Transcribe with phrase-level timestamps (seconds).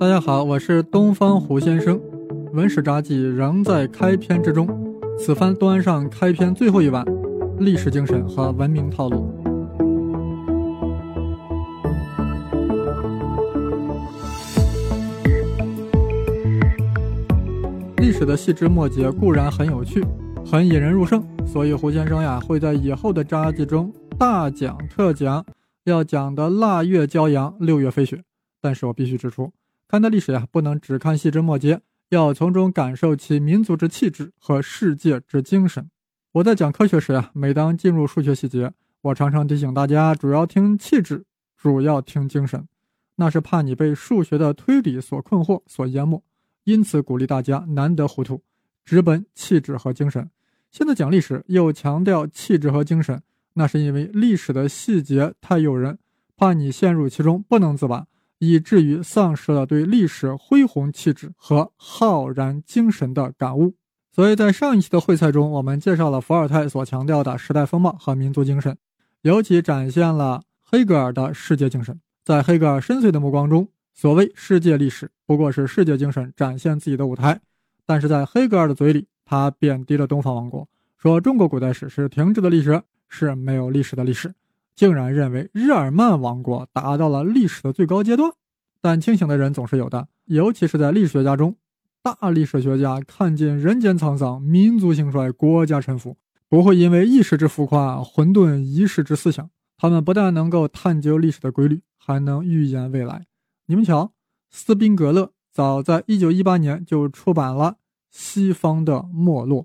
[0.00, 2.00] 大家好，我是东方胡先生。
[2.52, 4.68] 文史札记仍在开篇之中，
[5.18, 7.04] 此番端上开篇最后一碗，
[7.58, 9.28] 历史精神和文明套路。
[17.96, 20.04] 历史的细枝末节固然很有趣，
[20.46, 25.44] 很引人入胜，所以胡先生呀会在以后的札记中大讲特讲，
[25.86, 28.22] 要讲的腊月骄阳，六月飞雪。
[28.60, 29.50] 但是我必须指出。
[29.88, 35.88] 看待历史呀，不能只看细枝末节，要从中感受其民族之气质和世界之精神。
[36.32, 41.24] 我在讲科学时呀，每当进入数学细节，我常常提醒大家，主要听气质，
[41.56, 42.68] 主要听精神，
[43.16, 46.22] 那是怕你被数学的推理所困惑、所淹没。
[46.64, 48.42] 因此鼓励大家难得糊涂，
[48.84, 50.28] 直奔气质和精神。
[50.70, 53.22] 现在讲历史又强调气质和精神，
[53.54, 55.98] 那是因为历史的细节太诱人，
[56.36, 58.06] 怕你陷入其中不能自拔。
[58.38, 63.74] 以至于丧失了对历史恢宏气质和浩然精神的感悟。
[64.12, 68.76] 所以在上一期的会菜中，我们介绍了伏尔泰所强调的时代风貌和民族精神，
[69.22, 72.00] 尤其展现了黑格尔的世界精神。
[72.24, 77.40] 在黑格尔深邃的目光中，所谓世界历史不过是世界精神展现自己的舞台。
[77.86, 84.34] 但是在黑格尔的嘴里，他贬低了东方王国，说中国古代史是停滞的历史，是没有历史的历史。
[84.78, 88.30] 竟然认为日耳曼王国达到了历史的最高阶段，
[88.80, 91.56] 但清醒的人总是有的，尤其是在历史学家中，
[92.00, 96.16] 大历史学家看尽人间沧桑、民族兴衰、国家沉浮，
[96.48, 99.50] 不会因为一时之浮夸混沌一时之思想。
[99.76, 103.26] 他们不但能够探究历史的规律，还能预言未来。
[103.66, 104.12] 你们瞧，
[104.48, 107.64] 斯宾格勒早在1918年就出版了
[108.12, 109.62] 《西方的没落》，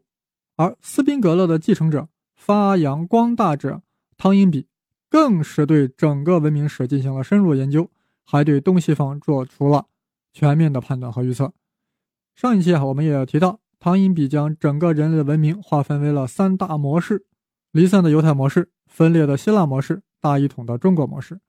[0.55, 3.83] 而斯宾格勒的继承者、发扬光大者
[4.17, 4.65] 汤因比。
[5.13, 7.87] 更是对整个文明史进行了深入研究，
[8.25, 9.85] 还对东西方做出了
[10.33, 11.53] 全面的判断和预测。
[12.33, 17.27] 上一期啊，我们也提到，汤因比将整个人类的文明划分为了三大模式：
[17.71, 21.39] 离散的犹太模式、分裂的希腊模式、大一统的中国模式。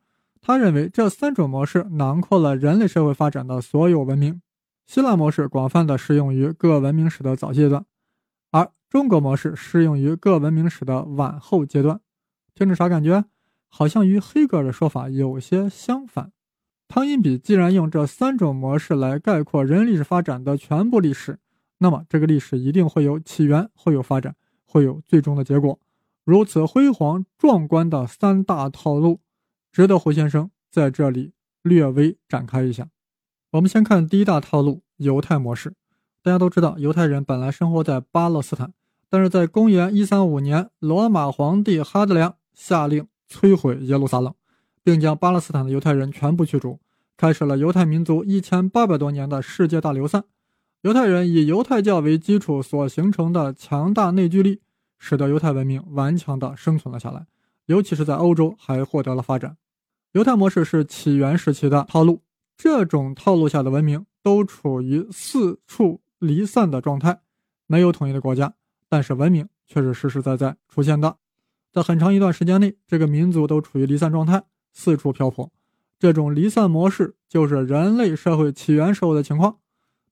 [0.43, 4.43] 他认为这三种模式囊括了人类社会发展的所有文明。
[4.87, 7.87] 希腊模式广泛的适用于各文明史的早阶段，
[8.51, 11.99] 而中国模式适用于各文明史的晚后阶段。
[12.55, 13.25] 听着啥感觉？
[13.77, 16.31] 好像与黑格尔的说法有些相反。
[16.87, 21.41] 汤因比既然用这三种模式来概括人历史发展的全部历史，
[21.79, 25.81] 那么这个历史一定会有起源，会有发展，会有最终的结果。
[26.23, 29.19] 如此辉煌壮观的三大套路，
[29.73, 32.87] 值得胡先生在这里略微展开一下。
[33.51, 35.75] 我们先看第一大套路——犹太模式。
[36.23, 38.73] 大家都知道，犹太人本来生活在巴勒斯坦，
[39.11, 43.09] 但是在公元一三五年，罗马皇帝哈德良下令。
[43.31, 44.35] 摧毁耶路撒冷，
[44.83, 46.81] 并将巴勒斯坦的犹太人全部驱逐，
[47.17, 50.25] 开始了犹太民族一千八百多年的世界大流散。
[50.83, 54.61] 犹太人以犹太教为基础所形成的强大内聚力，
[54.99, 57.27] 使得犹太文明顽强地生存了下来，
[57.67, 59.57] 尤其是在欧洲还获得了发展。
[60.13, 62.23] 犹太模式是起源时期的套路，
[62.57, 67.21] 这种套路下的文明都处于四处离散的状态，
[67.67, 68.55] 没有统一的国家，
[68.89, 71.17] 但是文明却是实实在在出现的。
[71.75, 75.51] 在很长一段时间内，这个民族都处于离散状态，四处漂泊。
[75.99, 79.57] 这种离散模式就是人类社会起源时候的情况。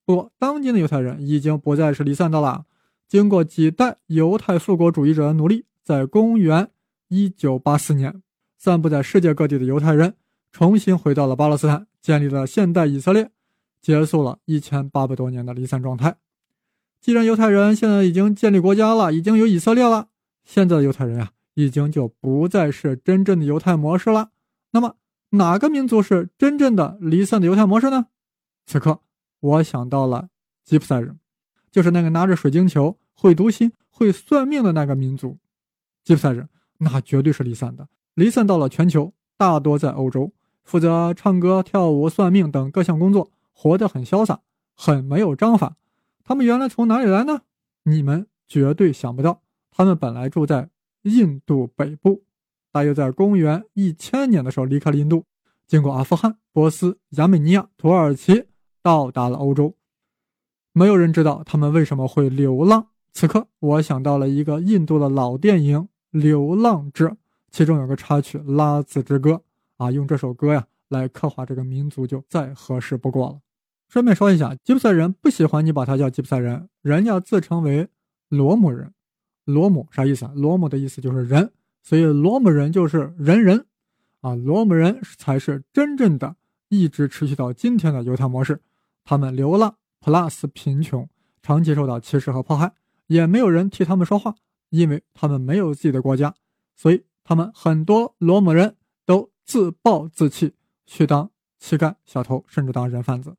[0.03, 2.65] 不过，当今的犹太人已经不再是离散的了。
[3.07, 6.69] 经过几代犹太复国主义者的努力，在公元
[7.09, 8.21] 1984年，
[8.57, 10.15] 散布在世界各地的犹太人
[10.51, 13.31] 重新回到了巴勒斯坦，建立了现代以色列，
[13.81, 16.17] 结束了一千八百多年的离散状态。
[16.99, 20.09] 既然犹太人现在已经建立国家了，已经有以色列了，
[20.43, 21.31] 现在的犹太人呀。
[21.55, 24.31] 已经就不再是真正的犹太模式了。
[24.71, 24.95] 那么，
[25.31, 28.07] 哪个民族是真正的离散的犹太模式呢？
[28.65, 29.01] 此刻，
[29.39, 30.29] 我想到了
[30.63, 31.19] 吉普赛人，
[31.71, 35.37] 就是那个拿着水晶球、会读心、会算命的那个民族。
[36.03, 40.31] 吉普赛人那绝对是离散的，离散到了全球，大多在欧洲，
[40.63, 44.41] 负责唱歌、跳舞、算命等各项工作，活得很潇洒，
[44.75, 45.75] 很没有章法。
[46.23, 47.41] 他们原来从哪里来呢？
[47.83, 49.41] 你们绝对想不到，
[49.71, 50.69] 他们本来住在。
[51.03, 52.23] 印度北部，
[52.71, 55.25] 大约在公元一千年的时候离开了印度，
[55.67, 58.45] 经过阿富汗、波斯、亚美尼亚、土耳其，
[58.81, 59.75] 到达了欧洲。
[60.71, 62.87] 没有人知道他们为什么会流浪。
[63.11, 65.79] 此刻，我想到了一个印度的老电影
[66.09, 67.07] 《流浪者》，
[67.51, 69.31] 其中有个插曲《拉子之歌》
[69.77, 73.39] 啊，用这首歌呀来刻画这个民族就再合适不过了。
[73.87, 77.87] 顺便说一下，吉普赛人不喜欢你把他叫吉普赛人，人家自称为
[78.29, 78.91] 罗姆人。
[79.45, 80.31] 罗姆啥意思啊？
[80.35, 81.51] 罗姆的意思就是人，
[81.81, 83.65] 所以罗姆人就是人人，
[84.21, 86.35] 啊，罗姆人才是真正的
[86.69, 88.61] 一直持续到今天的犹太模式。
[89.03, 91.09] 他们流浪 plus 贫穷，
[91.41, 92.73] 长期受到歧视和迫害，
[93.07, 94.35] 也没有人替他们说话，
[94.69, 96.33] 因为他们没有自己的国家，
[96.75, 100.53] 所以他们很多罗姆人都自暴自弃，
[100.85, 101.29] 去当
[101.59, 103.35] 乞丐、小偷，甚至当人贩子。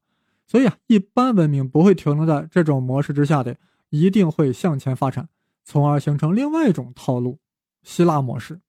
[0.47, 3.57] 所以啊，一般文明不会停留在这种模式之下的，
[3.89, 5.31] 一定会向前发展，
[5.65, 7.39] 从而形成另外一种套路——
[7.83, 8.61] 希腊模式。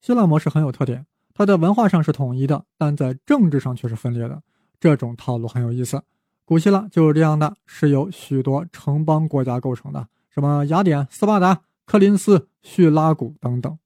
[0.00, 4.42] 希腊模式很有特点，它的文化上是统一的，但在政治上却是分裂的。
[4.78, 6.02] 这种套路很有意思。
[6.44, 13.78] 古希腊就是这样的，是由许多城邦国家构成的，什么雅典、斯巴达、克林斯、叙拉古等等。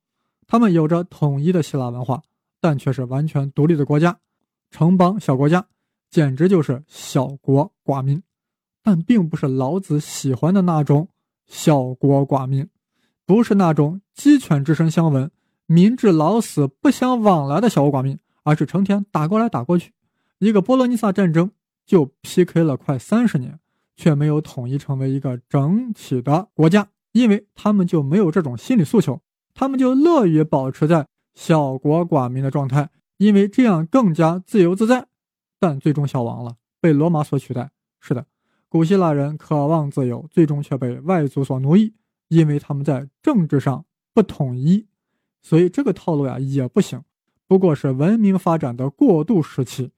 [0.46, 2.22] 他们有着统一的希腊文化，
[2.60, 4.18] 但却是完全独立的国家，
[4.70, 5.64] 城邦小国家，
[6.10, 8.20] 简直就是小国寡民。
[8.82, 11.08] 但并不是老子喜欢的那种
[11.48, 12.68] 小国寡民，
[13.26, 15.30] 不是那种鸡犬之声相闻、
[15.66, 19.92] 民至老死不相往来的小国寡民，而是成天打过来打过去，
[20.38, 21.50] 一个波罗尼萨战争。
[21.86, 23.58] 就 PK 了快三十年，
[23.96, 29.22] 却没有统一成为一个整体的国家，因为他们就没有这种心理诉求，
[29.54, 35.06] 他们就乐于保持在小国寡民的状态，因为这样更加自由自在。
[35.58, 37.70] 但最终消亡了，被罗马所取代。
[38.00, 38.26] 是的，
[38.68, 41.94] 古希腊人渴望自由，最终却被外族所奴役，
[42.28, 44.86] 因为他们在政治上不统一，
[45.40, 47.02] 所以这个套路呀也不行，
[47.46, 49.90] 不过是文明发展的过渡时期。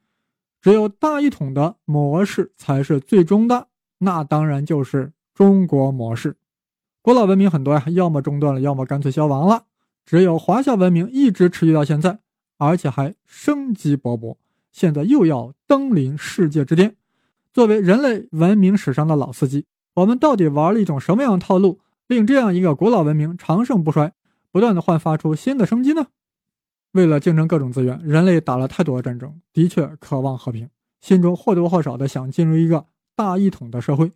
[0.60, 3.68] 只有大一统的模式才是最终的，
[3.98, 6.36] 那当然就是中国模式。
[7.02, 9.64] 古老文明很多呀，要么中断了，要么干脆消亡了。
[10.04, 12.20] 只有华夏文明一直持续到现在，
[12.58, 14.36] 而且还生机勃勃。
[14.70, 16.96] 现在又要登临世界之巅。
[17.52, 24.12] 作为人类文明史上的老司机，我们到底玩了一种什么样的套路，令这样一个古老文明长盛不衰，
[24.52, 26.06] 不断的焕发出新的生机呢？
[26.92, 30.68] 为了竞争各种资源，人类打了太多的战争，的确渴望和平，
[31.00, 34.12] 心中或多或少的想进入一个大一统的社会。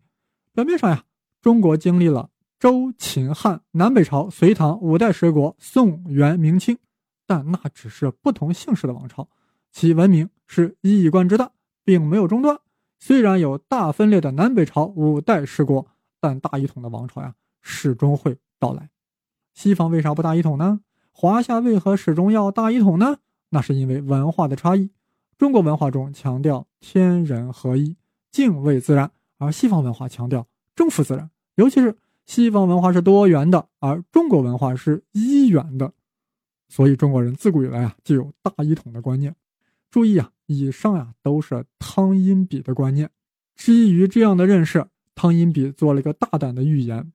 [0.52, 1.04] 表面上呀，
[1.42, 6.78] 中国经历了周、秦、汉、南北朝、隋唐五代十国、宋、元、明清，
[7.26, 9.28] 但那只是不同姓氏的王朝，
[9.72, 11.52] 其文明是一以贯之的，
[11.84, 12.58] 并没有中断。
[13.06, 15.86] 虽然有大分裂的南北朝五代十国，
[16.20, 18.88] 但大一统的王朝呀，始终会到来。
[19.52, 20.80] 西方为啥不大一统呢？
[21.12, 23.18] 华夏为何始终要大一统呢？
[23.50, 24.90] 那是因为文化的差异。
[25.36, 27.94] 中国文化中强调天人合一、
[28.30, 31.30] 敬畏自然，而西方文化强调征服自然。
[31.56, 35.92] 尤其是西方文化是多元的，而中国文化是一元的。
[36.70, 39.36] 所以中国人自古以来啊就有大一统的观念。
[39.90, 43.10] 注意啊，以上呀都是汤因比的观念。
[43.56, 47.12] 基于这样的认识，汤因比做了一个大胆的预言：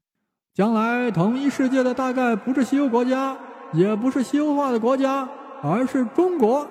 [0.53, 3.37] 将来统一世界的大概不是西欧国家。
[3.71, 5.29] 也不是西欧化的国家，
[5.61, 6.67] 而是中国。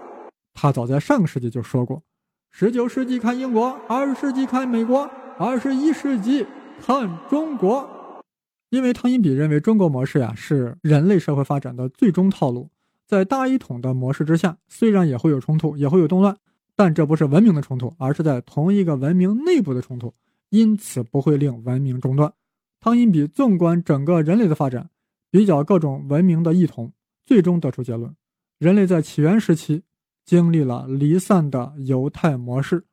[0.52, 2.02] 他早在上个世纪就说过：
[2.50, 5.08] 十九世纪看英国，二十世纪看美国，
[5.38, 6.44] 二十一世纪
[6.84, 7.88] 看中国。
[8.70, 12.68] 因为汤因比认为中国模式呀是人类社会发展的最终套路，
[13.06, 16.36] 在大一统的模式之下，虽然也会有冲突，也会有动乱，
[16.78, 20.14] 但这不是文明的冲突，而是在同一个文明内部的冲突，
[20.50, 22.32] 因此不会令文明中断。
[22.78, 24.88] 汤因比纵观整个人类的发展。
[25.30, 26.90] 比较各种文明的异同，
[27.26, 28.14] 最终得出结论：
[28.58, 29.82] 人类在起源时期
[30.24, 32.86] 经历了离散的犹太模式，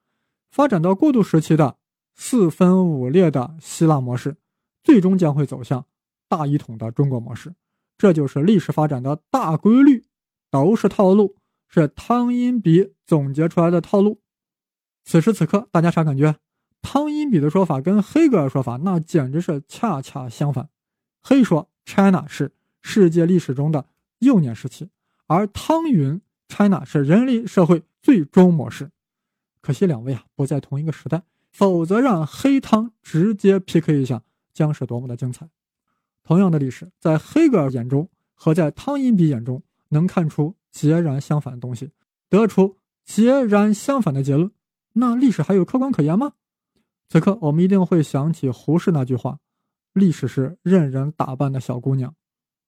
[0.51, 1.77] 发展到过渡时期的
[2.15, 4.35] 四分五裂的希腊模式，
[4.83, 5.85] 最终将会走向
[6.27, 7.55] 大一统的中国模式。
[7.97, 10.03] 这就是历史发展的大规律，
[10.51, 11.35] 都是套路，
[11.75, 14.21] 是汤因比总结出来的套路。
[15.03, 16.37] 此时此刻，大家啥感觉？
[16.81, 20.69] 汤因比的说法跟黑格尔说法那简直是恰恰相反。
[21.21, 21.69] 黑说。
[21.87, 22.51] China 是
[22.81, 23.85] 世界历史中的
[24.17, 24.89] 幼年时期，
[25.27, 28.89] 而汤云 China 是人类社会最终模式。
[29.61, 35.47] 可惜两位啊不在同一个时代，否则让黑汤直接 PK 一下，将是多么的精彩。
[36.23, 41.89] 同样的历史，在黑格尔眼中和在汤因比眼中，能看出截然相反的东西，
[42.29, 44.51] 得出截然相反的结论。
[44.91, 46.33] 那历史还有客观可言吗？
[47.07, 49.39] 此刻我们一定会想起胡适那句话。
[49.93, 52.13] 历史是任人打扮的小姑娘，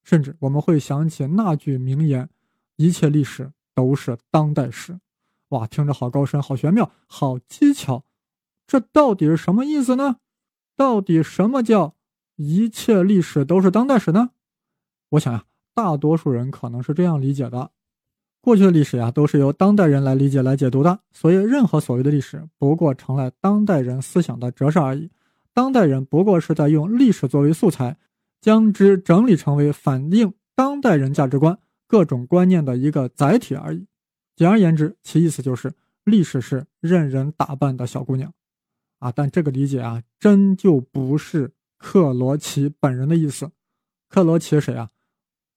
[0.05, 2.29] 甚至我们会想起那句名言
[2.77, 4.97] ：“一切历史都是当代史。”
[5.49, 8.05] 哇，听着好高深、好玄妙、好技巧。
[8.65, 10.17] 这到底是什么意思呢？
[10.77, 11.95] 到底什么叫
[12.37, 14.29] 一切历史都是当代史呢？
[15.09, 17.71] 我想呀，大多数人可能是这样理解的：
[18.41, 25.10] 过去的历史呀，都是由当代人来理解、来解读的，所以任何所谓的历史，不过成了当代人思想的折射而已。
[25.53, 27.98] 当代人不过是在用历史作为素材，
[28.39, 33.86] 将之整理成为反映当代人价值观、各种观念的一个载体而已。
[34.36, 35.74] 简而言之，其意思就是
[36.06, 38.32] 历史是任人打扮的小姑娘，
[39.00, 43.50] 啊，但这个理解啊，真就不是克罗齐本人的意思。
[44.08, 44.89] 克罗齐是谁啊？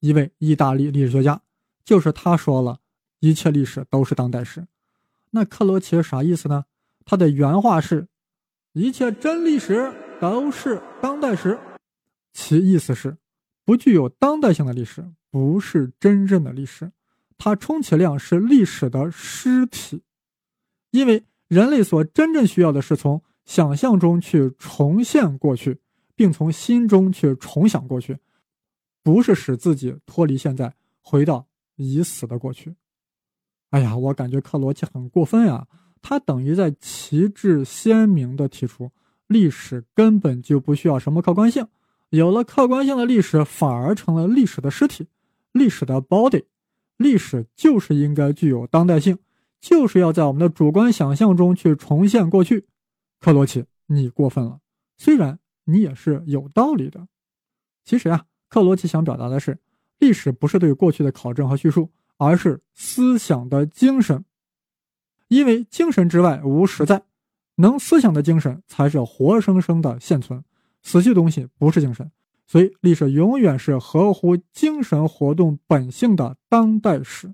[0.01, 1.41] 一位意大利历史学家，
[1.85, 2.81] 就是他说了
[3.21, 4.67] 一切历史都是当代史。
[5.31, 6.65] 那克罗齐啥意思呢？
[7.05, 8.09] 他的原话是：
[8.73, 11.59] 一切真历史都是当代史。
[12.33, 13.17] 其意思是，
[13.65, 16.93] 不具有当代性的历史不是真正的历史，
[17.37, 20.03] 它充其量是历史的尸体。
[20.91, 25.81] 因为人类所真正需要的是从想象中去重现过去，
[26.15, 28.19] 并从心中去重想过去，
[29.03, 31.47] 不是使自己脱离现在，回到
[31.81, 32.75] 已死的过去。
[33.71, 35.67] 哎呀，我感觉克罗齐很过分呀！
[36.03, 38.91] 他等于在旗帜鲜明地提出，
[39.27, 41.67] 历史根本就不需要什么客观性，
[42.09, 45.07] 有了客观性的历史反而成了历史的尸体，
[45.53, 46.45] 历史的 body，
[46.97, 49.19] 历史就是应该具有当代性。
[49.61, 52.67] 就是要在我们的主观想象中去重现过去，
[53.21, 54.59] 克罗奇，你过分了。
[54.97, 57.07] 虽然你也是有道理的，
[57.85, 59.59] 其实啊，克罗奇想表达的是，
[60.01, 64.25] 历史不是对过去的考证和叙述，而是思想的精神。
[65.29, 67.03] 因为精神之外无实在，
[67.55, 70.43] 能思想的精神才是活生生的现存，
[70.83, 72.11] 死去东西不是精神。
[72.47, 77.33] 所以，历史永远是合乎精神活动本性的当代史。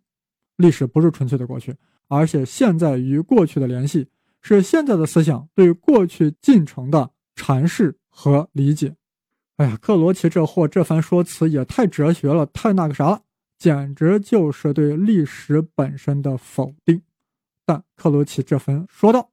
[0.59, 1.75] 历史不是纯粹的过去。
[2.09, 4.09] 而且现在与过去的联系，
[4.43, 8.95] 是现在的思想对过去进程的阐释和理解。
[9.57, 13.23] 哎呀，克罗奇这货这番说辞也太哲学了，太那个啥了，
[13.59, 17.03] 简直就是对历史本身的否定。
[17.65, 19.31] 但克罗奇这番说道，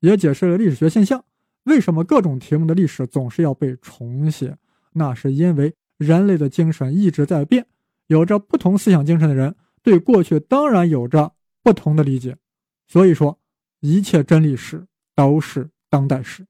[0.00, 1.24] 也解释了历史学现象：
[1.64, 4.56] 为什么各种题目的历史总是要被重写？
[4.92, 7.66] 那是因为人类的精神一直在变，
[8.06, 11.32] 有着不同思想精神的人对过去当然有着。
[11.62, 12.36] 不同的理解，
[12.86, 13.40] 所以说
[13.80, 16.46] 一切真历史都是当代史。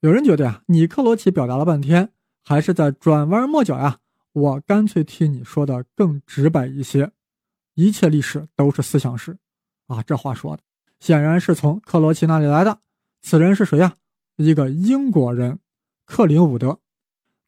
[0.00, 2.11] 有人觉得呀，你克罗奇表达了半天，
[2.44, 3.98] 还是在转弯抹角呀。
[4.32, 7.10] 我干脆替你说的更直白一些，
[7.74, 9.36] 一切历史都是思想史
[9.88, 10.02] 啊。
[10.02, 10.62] 这话说的
[11.00, 12.78] 显然是从克罗齐那里来的。
[13.20, 13.96] 此人是谁呀？
[14.36, 15.58] 一个英国人，
[16.06, 16.78] 克林伍德。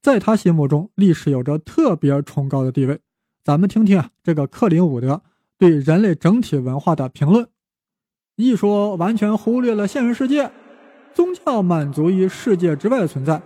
[0.02, 3.00] 在他心目中，历史有着特别崇高的地位。
[3.42, 5.22] 咱们听听啊，这个克林伍德。
[5.56, 7.48] 对人类整体文化的评论，
[8.34, 10.50] 一说完全忽略了现实世界，
[11.14, 13.40] 宗教满足于世界之外的存在，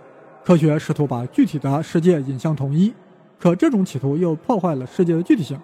[0.49, 2.91] 科学试图把具体的世界引向统一，
[3.37, 5.55] 可这种企图又破坏了世界的具体性。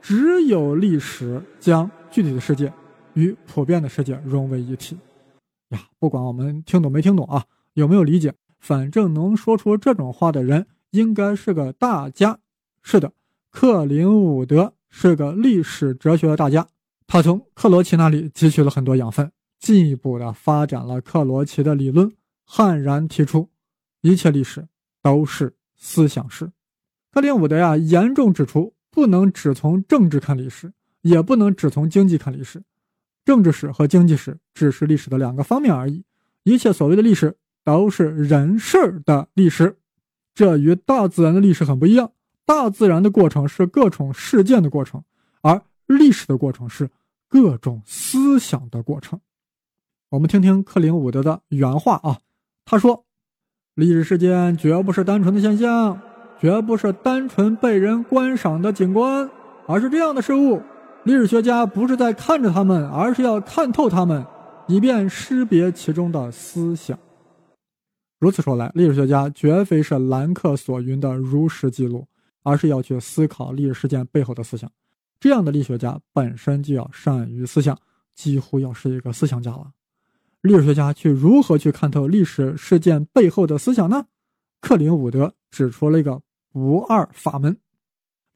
[0.00, 2.72] 只有历史将具体的世界
[3.12, 4.96] 与普遍的世界融为一体。
[5.68, 7.44] 呀，不管我们听懂没听懂啊，
[7.74, 12.38] 有没有理解，反正能说出这种话的人应该是个大家。
[12.82, 13.12] 是的，
[13.50, 14.72] 克林伍德。
[14.88, 16.66] 是个历史哲学的大家，
[17.06, 22.10] 他从克罗齐那里汲取了很多养分，进一步的发展了克罗齐的理论，
[22.46, 23.49] 悍然提出，
[24.00, 24.66] 一切历史
[25.02, 26.50] 都是思想史。
[27.12, 32.62] 克林伍德呀，严重指出，不能只从政治看历史，也不能只从经济看历史，
[33.24, 36.04] 政治史和经济史只是历史的两个方面而已。
[36.44, 39.76] 一切所谓的历史都是人事儿的历史，
[40.34, 42.12] 这与大自然的历史很不一样。
[42.46, 45.04] 大自然的过程是各种事件的过程，
[45.42, 46.90] 而历史的过程是
[47.28, 49.20] 各种思想的过程。
[50.08, 52.20] 我们听听克林伍德的原话啊，
[52.64, 53.04] 他说
[53.80, 55.98] ：“历史事件绝不是单纯的现象，
[56.38, 59.30] 绝不是单纯被人观赏的景观，
[59.66, 60.60] 而是这样的事物。
[61.04, 64.22] 历史学家不是在看着他们，而是要看透他们，
[64.66, 66.98] 以便识别其中的思想。
[68.18, 72.06] 如此说来，历史学家绝非是兰克所云的如实记录。”
[72.42, 74.70] 而是要去思考历史事件背后的思想，
[75.20, 77.78] 这样的历史学家本身就要善于思想，
[78.14, 79.66] 几乎要是一个思想家了。
[80.42, 84.06] 历史学家去如何去看透历史事件背后的思想呢？
[84.60, 87.58] 克林伍德指出了一个不二法门：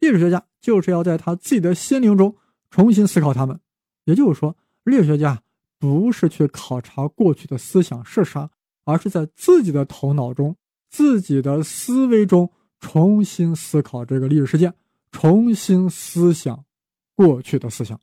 [0.01, 2.37] 历史学家就是要在他自己的心灵中
[2.71, 3.59] 重新思考他们。
[4.05, 5.43] 也就是说，历史学家
[5.79, 8.51] 不是去考察过去的思想是啥，
[8.85, 10.57] 而是在自己的头脑中、
[10.91, 12.51] 自己的思维中。
[12.81, 14.75] 重新思考这个历史事件，
[15.11, 16.67] 重新思想
[17.15, 17.99] 过去的思想。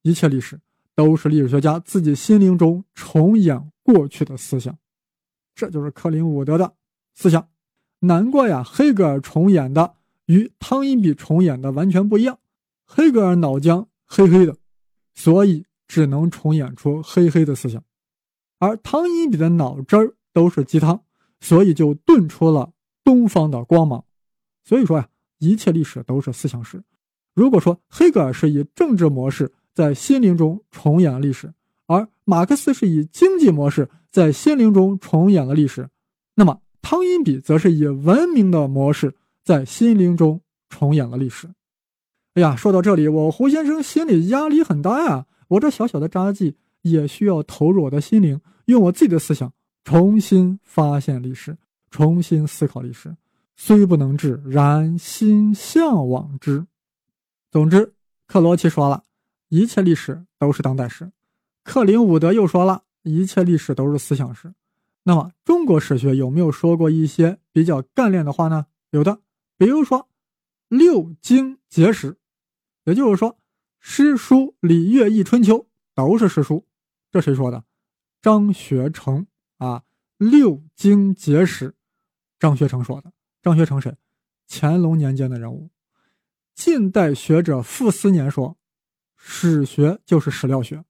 [0.00, 0.58] 一切历史
[0.96, 4.76] 都是历史学家自己心灵中重演过去的思想，
[5.54, 6.74] 这就是克林伍德的
[7.14, 7.48] 思想。
[8.00, 12.38] 难怪呀，黑格尔重演的与汤因比重演的完全不一样。
[12.84, 14.56] 黑格尔脑浆黑黑的，
[15.14, 17.80] 所以只能重演出黑黑的思想；
[18.58, 21.04] 而汤因比的脑汁儿都是鸡汤，
[21.40, 22.72] 所以就炖出了。
[23.04, 24.04] 东方的光芒，
[24.64, 26.82] 所以说呀，一切历史都是思想史。
[27.34, 31.52] 如果说黑格尔是以政治模式在心灵中重演历史，
[31.84, 35.90] 而马克思是以经济模式在心灵中重演了历史，
[36.34, 39.14] 那么汤因比则是以文明的模式
[39.44, 40.40] 在心灵中
[40.70, 41.46] 重演了历史。
[42.32, 45.26] 哎呀，说到这里，我胡先生心里压力很大呀。
[45.48, 49.52] 我这小小的札记也需要投入我的心灵，用我自己的思想
[49.84, 51.54] 重新发现历史，
[51.90, 53.14] 重新思考历史。
[53.56, 56.66] 虽不能至，然心向往之。
[57.50, 57.92] 总之，
[58.26, 59.02] 克罗齐说了，
[59.48, 61.06] 一切历史都是当代史；
[61.62, 64.52] 克林伍德又说了，一切历史都是思想史。
[65.04, 68.66] 那么，中国史学有没有说过一些比较干练的话呢？
[68.90, 69.20] 有的，
[69.56, 70.08] 比如说
[70.68, 72.16] 六经结史。
[72.84, 73.38] 也就是说，
[73.80, 76.64] 诗书礼乐易春秋都是诗书，
[77.10, 77.64] 这谁说的？
[78.22, 79.26] 张学成
[79.58, 79.82] 啊，
[80.18, 81.74] 六经解史，
[82.38, 83.12] 张学成说的。
[83.42, 83.96] 张学成谁？
[84.48, 85.70] 乾隆年间的人物。
[86.54, 88.56] 近代学者傅斯年说，
[89.16, 90.84] 史学就是史料学。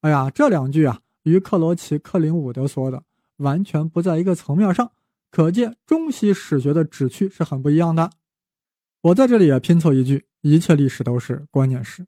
[0.00, 3.02] 哎呀，这两句啊，与克罗奇、克林伍德说的
[3.36, 4.90] 完全不在一个层面上，
[5.30, 8.10] 可见中西史学的旨趣是很不一样的。
[9.02, 10.24] 我在这里也拼凑一句。
[10.42, 12.06] 一切历史都是观念史。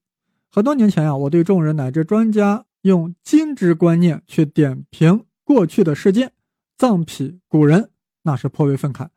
[0.51, 6.33] 很多年前呀，我对众人乃至专家用今之观念去点评过去的事件，
[6.79, 7.91] 葬匹古人，
[8.23, 9.09] 那是颇为愤慨。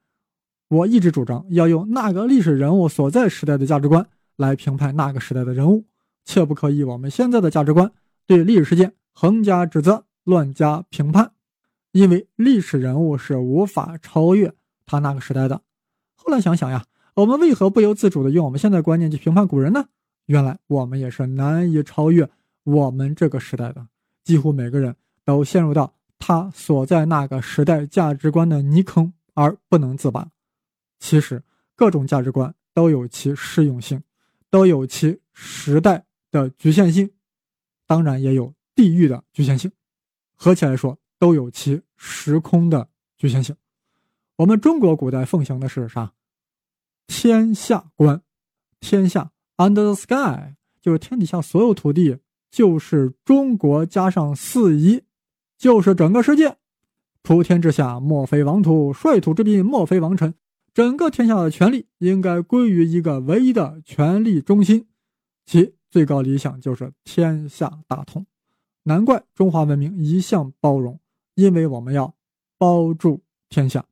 [0.68, 5.86] 我一直主张要用那个历史人物所在时代的价值观来评判那个时代的人物，
[6.26, 7.92] 切不可以我们现在的价值观
[8.28, 11.32] 对历史事件横加指责、乱加评判，
[11.94, 14.54] 因为历史人物是无法超越
[14.86, 15.62] 他那个时代的。
[16.16, 16.86] 后来想想呀。
[17.16, 19.86] 我们为何不由自主地用我们现在观念去评判古人呢？
[20.26, 22.30] 原来我们也是难以超越
[22.66, 23.88] 我们这个时代的。
[24.22, 30.28] 几乎每个人都陷入到他所在那个时代价值观的泥坑而不能自拔。
[31.00, 31.42] 其实
[31.74, 34.04] 各种价值观都有其适用性，
[34.50, 36.04] 都有其时代
[36.36, 37.10] 的局限性，
[37.88, 39.72] 当然也有地域的局限性。
[40.36, 43.56] 合起来说，都有其时空的局限性。
[44.36, 46.12] 我们中国古代奉行的是啥？
[47.08, 48.22] 天下观，
[48.82, 52.18] 天下 under the sky 就是天底下所有土地，
[52.52, 55.04] 就是中国加上四夷，
[55.58, 56.58] 就是整个世界。
[57.22, 60.34] 普天之下莫非王土，率土之滨莫非王臣。
[60.74, 64.88] 整个天下的权力应该归于一个唯一的权力中心，
[65.46, 68.26] 其最高理想就是天下大同。
[68.84, 71.00] 难怪中华文明一向包容，
[71.36, 72.14] 因为我们要
[72.58, 73.86] 包住天下。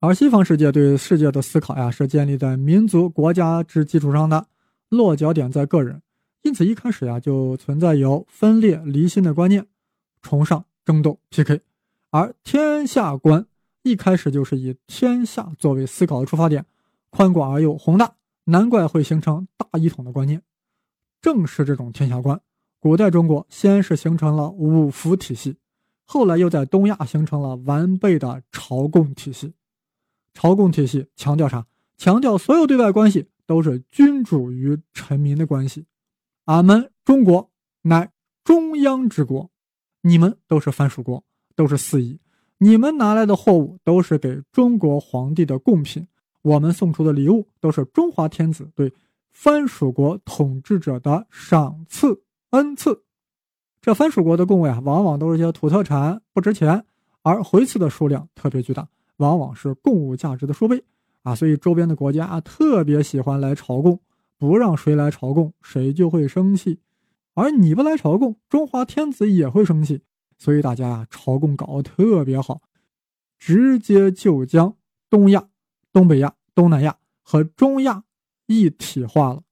[0.00, 4.48] 而西方世界对世界的思考呀，是建立在民族国家之基础上的，
[4.88, 6.02] 落脚点在个人，
[6.42, 9.64] 因此一开始呀就存在有分裂离心的观念，
[10.22, 11.60] 崇尚争斗 PK，
[12.10, 13.46] 而天下观
[13.84, 16.66] 一开始就是以天下作为思考的出发点，
[17.10, 20.42] 宽广而又宏大，难怪会形成大一统的观念。
[21.26, 22.40] 正是这种天下观，
[22.78, 25.56] 古代中国先是形成了五福体系，
[26.04, 29.52] 后来又在东亚形成了完备的朝贡体系。
[30.34, 31.66] 朝贡体系强调啥？
[31.96, 35.86] 强调所有对外关系都是君主与臣民的关系。
[36.44, 37.50] 俺们中国
[37.82, 38.12] 乃
[38.44, 39.50] 中央之国，
[40.02, 41.24] 你们都是藩属国，
[41.56, 42.20] 都是四夷。
[42.58, 46.06] 你们拿来的货物都是给中国皇帝的贡品，
[46.42, 48.92] 我们送出的礼物都是中华天子对
[49.38, 53.02] 藩属国统治者的赏赐恩赐。
[53.82, 56.86] 这藩属国的贡位啊，往往都是些土特产，不值钱，
[57.20, 58.88] 而回赐的数量特别巨大。
[59.18, 60.82] 往往是贡物价值的数倍
[61.22, 64.00] 啊，所以周边的国家啊特别喜欢来朝贡，
[64.38, 66.80] 不让谁来朝贡，谁就会生气。
[67.34, 70.00] 而你不来朝贡，中华天子也会生气。
[70.38, 72.62] 所以大家呀，朝贡搞得特别好，
[73.38, 74.74] 直接就将
[75.10, 75.46] 东亚、
[75.92, 78.02] 东北亚、东南亚和中亚
[78.46, 79.42] 一体化了，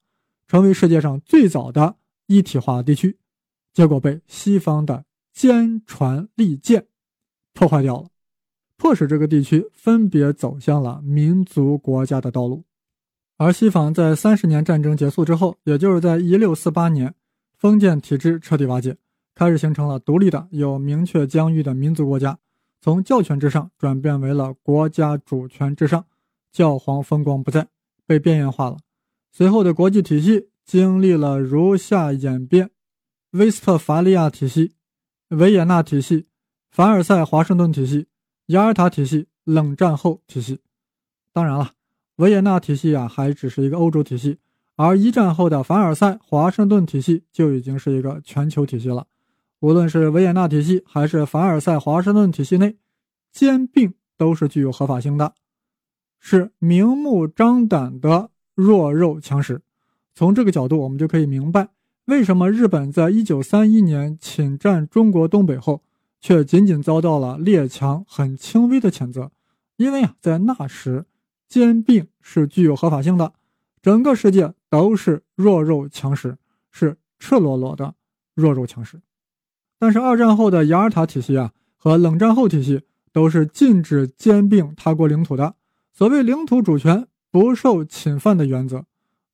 [0.46, 3.18] 成为世界上最早的一体化地区。
[3.72, 6.87] 结果被西方的坚船利剑
[7.52, 8.09] 破坏掉了。
[8.76, 12.64] 迫使这个地区分别走向了民族国家的道路，
[13.37, 17.14] 而西方在三十年战争结束之后，也就是在一六四八年，
[17.57, 18.96] 封建体制彻底瓦解，
[19.35, 22.38] 开始形成了独立的、有明确疆域的民族国家，
[22.80, 26.04] 从教权之上转变为了国家主权之上，
[26.52, 27.66] 教皇风光不再，
[28.06, 28.78] 被边缘化了。
[29.32, 32.70] 随后的国际体系经历了如下演变：
[33.30, 34.74] 威斯特伐利亚体系、
[35.28, 36.26] 维也纳体系、
[36.70, 38.06] 凡尔赛华盛顿体系。
[38.48, 40.60] 雅尔塔体系，冷战后体系。
[41.32, 41.72] 当然了，
[42.16, 44.38] 维也纳体系啊，还只是一个欧洲体系，
[44.76, 49.06] 而一战后的凡尔赛华盛顿体系就已经是一个全球体系了。
[49.60, 52.76] 无论是维也纳体系还是凡尔赛华盛顿体系内，
[53.32, 55.34] 兼并都是具有合法性的，
[56.26, 59.60] 是明目张胆的弱肉强食。
[60.14, 61.68] 从这个角度，我们就可以明白
[62.06, 65.82] 为什么日本在一九三一年侵占中国东北后，
[66.22, 69.32] 却仅仅遭到了列强很轻微的谴责？
[69.76, 71.04] 因为啊，在那时，
[71.46, 73.34] 兼并是具有合法性的，
[73.82, 76.38] 整个世界都是弱肉强食，
[76.70, 77.94] 是赤裸裸的
[78.34, 78.98] 弱肉强食。
[79.78, 82.80] 但是二战后的雅尔塔体系啊，和冷战后体系
[83.12, 85.56] 都是禁止兼并他国领土的。
[85.94, 88.85] 所谓领土主权不受侵犯的原则，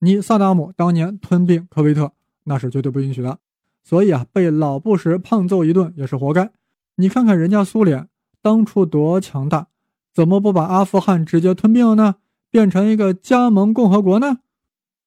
[0.01, 2.13] 你萨达姆当年吞并科威特。
[2.45, 3.39] 那是绝对不允许的，
[3.83, 6.51] 所以啊，被老布什胖揍一顿也是活该。
[6.97, 8.09] 你看看人家苏联
[8.43, 9.69] 当初多强大，
[10.13, 12.17] 怎么不把阿富汗直接吞并了呢？
[12.51, 14.39] 变成一个加盟共和国呢？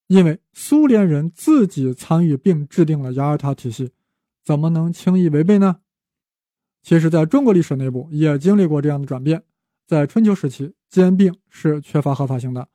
[0.07, 3.91] 因为苏联人自己参与并制定了雅尔塔体系，
[4.43, 5.77] 怎么能轻易违背呢？
[6.81, 9.43] 其实，在中国历史内部也经历过这样的转变。
[9.87, 12.67] 在春秋时期，兼并是缺乏合法性的，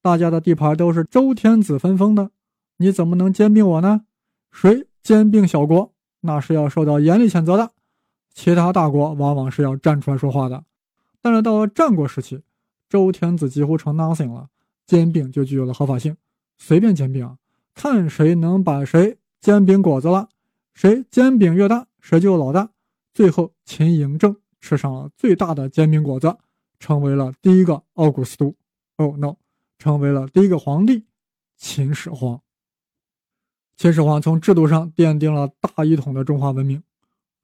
[0.00, 2.30] 大家的地盘都是周天子分封的。
[2.78, 4.06] 你怎么能兼并我呢？
[4.50, 7.72] 谁兼并小国，那是要受到严厉谴责的。
[8.32, 10.64] 其他大国往往是要站出来说话的。
[11.20, 12.40] 但是到了战国时期，
[12.88, 14.48] 周天子几乎成 nothing 了，
[14.86, 16.16] 兼并就具有了合法性，
[16.56, 17.36] 随便兼并，
[17.74, 20.30] 看谁能把谁煎饼果子了，
[20.72, 22.70] 谁煎饼越大，谁就老大。
[23.12, 26.34] 最后，秦嬴政吃上了最大的煎饼果子，
[26.78, 28.54] 成为了第一个奥古斯都。
[28.96, 29.36] Oh no，
[29.78, 31.04] 成为了第一个皇帝，
[31.56, 32.40] 秦始皇。
[33.76, 36.82] 秦始皇从制度上奠定了大一统的中华文明，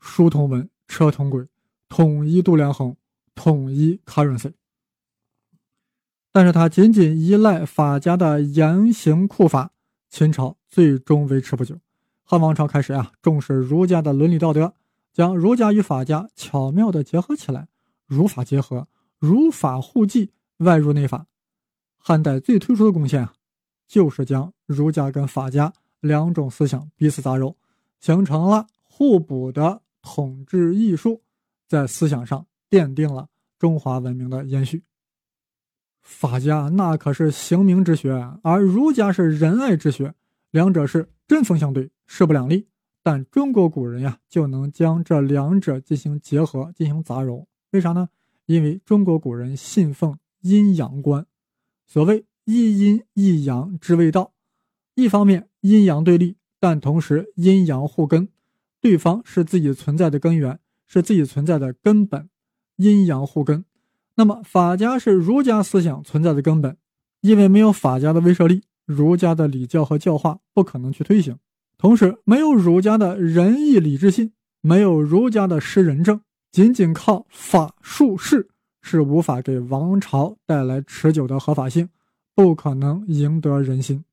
[0.01, 1.47] 书同文，车同轨，
[1.89, 2.97] 统一度量衡，
[3.35, 4.53] 统一 currency。
[6.33, 9.73] 但是他仅仅依赖法家的严刑酷法，
[10.09, 11.79] 秦朝最终维持不久。
[12.25, 14.73] 汉王朝开始啊，重视儒家的伦理道德，
[15.13, 17.69] 将儒家与法家巧妙地结合起来，
[18.07, 18.89] 儒法结合，
[19.23, 21.29] 儒法互济，外儒内法。
[21.97, 23.33] 汉代最突出的贡献啊，
[23.87, 25.73] 就是将儒家跟法家。
[26.01, 27.55] 两种思想彼此杂糅，
[28.01, 31.23] 形成了互补的统治艺术，
[31.69, 33.29] 在思想上奠定了
[33.61, 34.83] 中华文明的延续。
[36.01, 40.13] 法家那可是刑名之学，而儒家是仁爱之学，
[40.51, 42.67] 两者是针锋相对，势不两立。
[43.05, 47.47] 但中国古人呀，就能将这两者进行结合，进行杂糅。
[47.71, 48.09] 为啥呢？
[48.53, 51.25] 因为中国古人信奉阴阳观，
[51.87, 54.35] 所谓一阴一阳之谓道。
[54.95, 58.29] 一方面阴阳对立，但同时阴阳互根，
[58.79, 62.29] 对方是自己存在的根源，是自己存在的根本，
[62.77, 63.65] 阴阳互根。
[64.17, 66.77] 那么法家是儒家思想存在的根本，
[67.23, 71.39] 因为没有法家的威慑力，儒家的礼教和教化不可能去推行。
[71.79, 76.21] 同时，没有儒家的仁义礼智信，没有儒家的施仁政，
[76.53, 78.47] 仅仅靠法术势
[78.83, 81.89] 是无法给王朝带来持久的合法性，
[82.35, 84.05] 不可能赢得人心。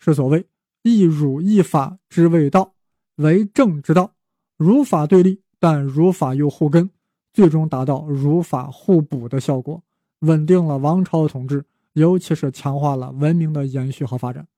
[0.00, 0.44] 是所谓
[0.82, 2.74] 一儒一法之谓道，
[3.14, 4.12] 为政之道。
[4.56, 6.90] 儒法对立，但儒法又互根，
[7.32, 9.80] 最终达到儒法互补的效果，
[10.18, 14.48] 稳定了王朝的统治，尤其是强化了文明的延续和发展。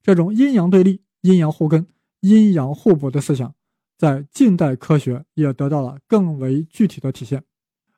[0.00, 1.84] 这种阴阳对立、阴阳互根、
[2.20, 3.52] 阴阳互补的思想，
[3.98, 7.42] 在近代科学也得到了更为具体的体现。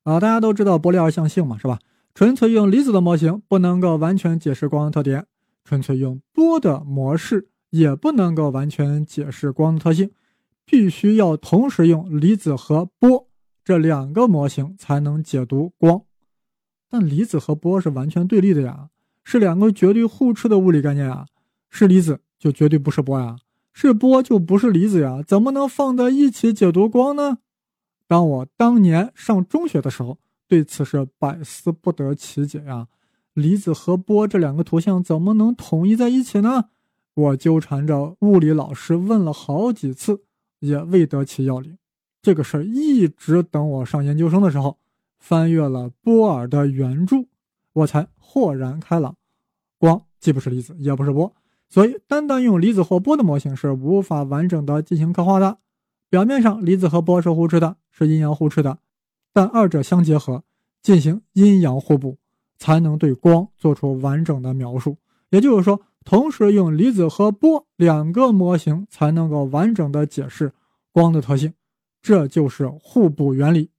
[0.03, 1.79] 啊，大家都知道波粒二象性嘛，是吧？
[2.15, 5.27] 纯粹用离子的模型不能够完全解释光的特点。
[5.63, 10.11] 纯粹用波的模式也不能够完全解释光的特性，
[10.65, 13.29] 必须要同时用离子和波
[13.63, 16.03] 这两个模型才能解读光。
[16.89, 18.89] 但离子和波是完全对立的呀，
[19.23, 21.27] 是两个绝对互斥的物理概念啊，
[21.69, 23.37] 是离子就绝对不是波呀，
[23.73, 27.39] 是波就不是离子呀，怎么能放在一起解读光呢？
[28.07, 32.89] 当我当年上中学的时候，对此是百思不得其解呀。
[33.33, 36.71] 离子和波这两个图像怎么能统一在一起呢？
[37.15, 40.23] 我纠缠着物理老师问了好几次，
[40.59, 41.79] 也未得其要领。
[42.21, 44.79] 这个事儿一直等我上研究生的时候，
[45.19, 47.25] 翻阅了波尔的原著，
[47.73, 49.17] 我才豁然开朗。
[49.79, 51.33] 光既不是离子，也不是波，
[51.71, 55.57] 所以单单用离子或波的模型是无法完整的进行刻画的。
[56.11, 58.79] 表面上离子和波是互斥的，是阴阳互斥的，
[59.33, 60.45] 但二者相结合，
[60.83, 62.19] 进行阴阳互补。
[62.63, 64.99] 才能对光做出完整的描述，
[65.31, 70.53] 也就是说，同时用离子和波两个模型才能够完整的解释
[70.93, 71.55] 光的特性，
[72.03, 73.71] 这就是互补原理，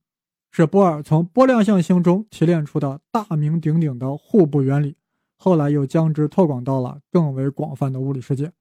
[0.49, 4.95] 是波尔从波量象性中提炼出的大名鼎鼎的互补原理，
[5.43, 8.51] 后来又将之拓广到了更为广泛的物理世界。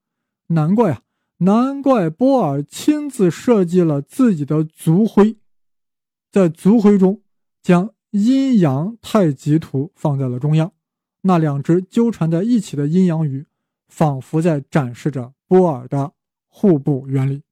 [0.47, 1.01] 难怪啊，
[1.37, 5.37] 难怪波尔亲自设计了自己的族徽，
[6.31, 7.21] 在族徽中
[7.61, 7.93] 将。
[8.11, 10.73] 阴阳太极图放在了中央，
[11.21, 13.45] 那两只纠缠在一起的阴阳鱼，
[13.87, 16.11] 仿佛在展示着波尔的
[16.49, 17.43] 互补原理。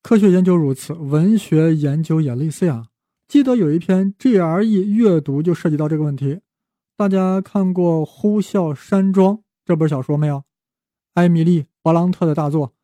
[0.00, 2.88] 科学研究如此，文学研究也类似呀。
[3.28, 6.40] 记得有一篇 GRE 阅读就涉及到这个问题。
[7.02, 10.44] 大家看过《呼啸山庄》这本小说没有？
[11.14, 12.74] 艾米丽·勃朗特的大作。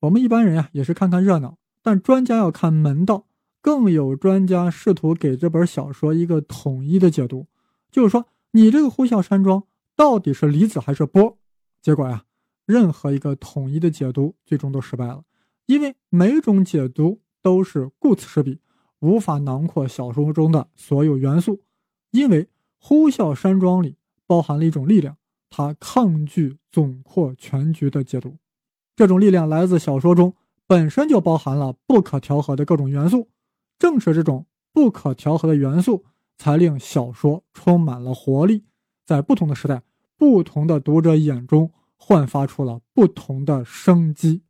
[0.00, 3.28] 我们一般人呀也是看看热闹，但专家要看门道。
[3.62, 7.46] 更有专家试图给这本小说一个统一的解读，
[7.92, 9.62] 就是说，你这个呼啸山庄
[9.94, 11.38] 到底是离子还是波？
[11.80, 12.24] 结果呀，
[12.66, 15.22] 任何一个统一的解读最终都失败了，
[15.66, 18.58] 因为每种解读都是顾此失彼，
[18.98, 21.62] 无法囊括小说中的所有元素。
[22.10, 22.48] 因为
[22.80, 25.16] 呼啸山庄里包含了一种力量，
[25.50, 28.38] 它抗拒总括全局的解读。
[28.96, 30.34] 这种力量来自小说中
[30.66, 33.28] 本身就包含了不可调和的各种元素。
[33.78, 36.04] 正是这种不可调和的元素，
[36.36, 38.64] 才令小说充满了活力，
[39.04, 39.82] 在不同的时代、
[40.16, 44.42] 不同的读者眼中焕发出了不同的生机，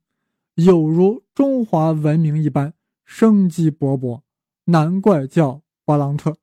[0.55, 4.23] 有如中华文明一般生机勃勃。
[4.67, 6.37] 难怪叫巴朗特。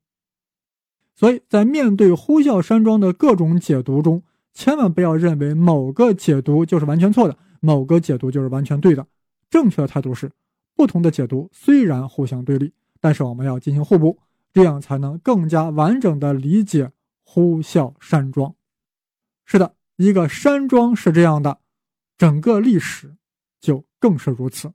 [1.17, 9.05] 所以在面对《呼啸山庄》的各种解读中，千万不要认为某个解读就是完全错的，某个解读就是完全对的。
[9.49, 10.31] 正确的态度是。
[10.75, 14.19] 不同的解读虽然互相对立，但是我们要进行互补，
[14.53, 16.91] 这样才能更加完整的理解
[17.23, 18.53] 呼啸山庄。
[19.43, 21.57] 是的，一个山庄是这样的，
[22.15, 23.15] 整个历史
[23.59, 24.71] 就更是如此。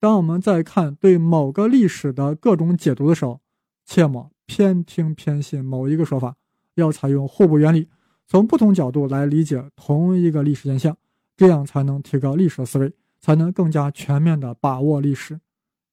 [0.00, 3.42] 当我们在看对某个历史的各种解读的时候，
[3.84, 6.36] 切莫偏听偏信某一个说法，
[6.74, 7.88] 要采用互补原理，
[8.26, 10.96] 从不同角度来理解同一个历史现象，
[11.36, 12.92] 这样才能提高历史的思维。
[13.18, 15.40] 才能更加全面地把握历史，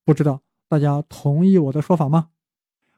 [0.05, 2.29] 不知道大家同意我的说法吗？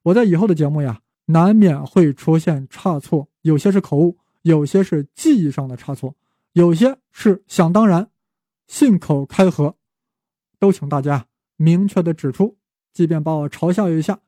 [0.01, 6.15] 我在以后的节目呀，难免会出现差错，有些是口误，有些是记忆上的差错，
[6.51, 8.09] 有些是想当然、
[8.67, 9.77] 信口开河，
[10.59, 12.57] 都请大家明确的指出，
[12.91, 14.19] 即便把我嘲笑一下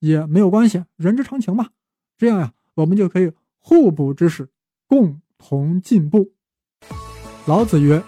[0.00, 1.68] 也没有关系，人之常情嘛。
[2.16, 4.48] 这样呀，我们就可以互补知识，
[4.86, 6.32] 共同进步。
[7.46, 8.02] 老子曰。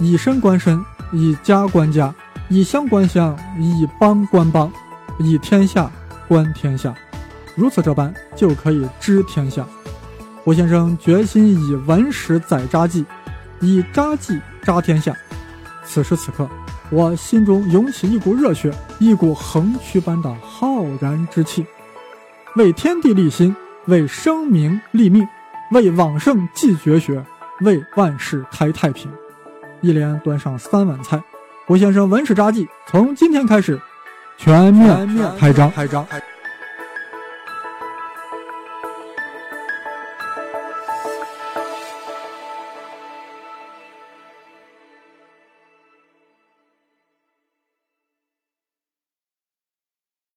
[0.00, 2.12] 以身观身，以家观家，
[2.48, 4.68] 以乡观乡，以邦观邦，
[5.20, 5.88] 以天下
[6.26, 6.92] 观天下，
[7.54, 9.64] 如此这般就可以知天下。
[10.42, 13.06] 胡先生决心以文史载札记，
[13.60, 15.16] 以札记扎天下。
[15.84, 16.50] 此时此刻，
[16.90, 21.66] 我心中涌起一股热血，一股横渠般的浩然之气，
[22.56, 23.54] 为天地立心，
[23.86, 25.26] 为生民立命，
[25.70, 27.24] 为往圣继绝学，
[27.62, 29.10] 为万世开太平。
[29.80, 31.20] 一连端上三碗菜，
[31.66, 33.80] 胡先生文史札记从今天开始
[34.36, 35.70] 全面开张。
[35.72, 36.06] 开张。